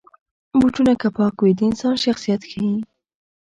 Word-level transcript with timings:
بوټونه 0.59 0.93
که 1.01 1.07
پاک 1.17 1.35
وي، 1.39 1.51
د 1.57 1.61
انسان 1.69 1.95
شخصیت 2.05 2.41
ښيي. 2.49 2.75